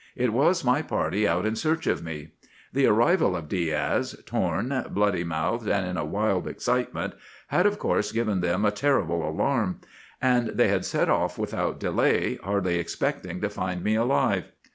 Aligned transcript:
It 0.15 0.33
was 0.33 0.65
my 0.65 0.81
party 0.81 1.27
out 1.27 1.45
in 1.45 1.55
search 1.55 1.85
of 1.85 2.01
me. 2.03 2.29
The 2.73 2.87
arrival 2.87 3.35
of 3.35 3.47
Diaz, 3.47 4.19
torn, 4.25 4.85
bloody 4.89 5.23
mouthed, 5.23 5.67
and 5.69 5.85
in 5.85 5.95
a 5.95 6.03
wild 6.03 6.47
excitement, 6.47 7.13
had, 7.49 7.67
of 7.67 7.77
course, 7.77 8.11
given 8.11 8.41
them 8.41 8.65
a 8.65 8.71
terrible 8.71 9.21
alarm; 9.29 9.79
and 10.19 10.47
they 10.57 10.69
had 10.69 10.85
set 10.85 11.07
off 11.07 11.37
without 11.37 11.79
delay, 11.79 12.39
hardly 12.43 12.79
expecting 12.79 13.41
to 13.41 13.49
find 13.51 13.83
me 13.83 13.93
alive. 13.93 14.45